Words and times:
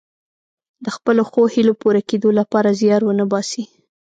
د 0.83 0.85
خپلو 0.95 1.21
ښو 1.29 1.41
هیلو 1.53 1.73
پوره 1.81 2.01
کیدو 2.09 2.29
لپاره 2.39 2.77
زیار 2.81 3.01
ونه 3.05 3.25
باسي. 3.31 3.63